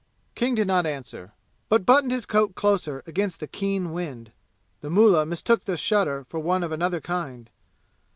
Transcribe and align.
King 0.33 0.55
did 0.55 0.65
not 0.65 0.87
answer, 0.87 1.33
but 1.69 1.85
buttoned 1.85 2.11
his 2.11 2.25
coat 2.25 2.55
closer 2.55 3.03
against 3.05 3.39
the 3.39 3.45
keen 3.45 3.93
wind. 3.93 4.31
The 4.79 4.89
mullah 4.89 5.27
mistook 5.27 5.65
the 5.65 5.77
shudder 5.77 6.25
for 6.27 6.39
one 6.39 6.63
of 6.63 6.71
another 6.71 6.99
kind. 6.99 7.51